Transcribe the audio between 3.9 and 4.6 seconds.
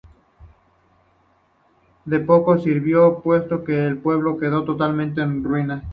pueblo